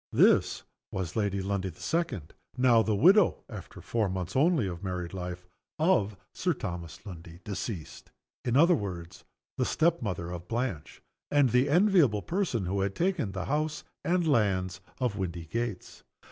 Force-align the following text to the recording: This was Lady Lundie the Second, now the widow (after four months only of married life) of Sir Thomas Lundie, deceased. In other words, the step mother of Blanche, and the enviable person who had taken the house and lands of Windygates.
This 0.11 0.63
was 0.91 1.15
Lady 1.15 1.43
Lundie 1.43 1.69
the 1.69 1.79
Second, 1.79 2.33
now 2.57 2.81
the 2.81 2.95
widow 2.95 3.43
(after 3.47 3.81
four 3.81 4.09
months 4.09 4.35
only 4.35 4.65
of 4.65 4.83
married 4.83 5.13
life) 5.13 5.45
of 5.77 6.17
Sir 6.33 6.53
Thomas 6.55 7.05
Lundie, 7.05 7.39
deceased. 7.43 8.09
In 8.43 8.57
other 8.57 8.73
words, 8.73 9.23
the 9.59 9.63
step 9.63 10.01
mother 10.01 10.31
of 10.31 10.47
Blanche, 10.47 11.03
and 11.29 11.51
the 11.51 11.69
enviable 11.69 12.23
person 12.23 12.65
who 12.65 12.81
had 12.81 12.95
taken 12.95 13.33
the 13.33 13.45
house 13.45 13.83
and 14.03 14.27
lands 14.27 14.81
of 14.99 15.17
Windygates. 15.17 16.01